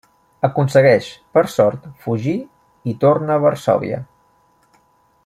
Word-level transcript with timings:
Aconsegueix, 0.47 1.09
per 1.37 1.43
sort, 1.57 1.85
fugir 2.05 2.35
i 2.93 2.97
torna 3.05 3.37
a 3.37 3.45
Varsòvia. 3.47 4.05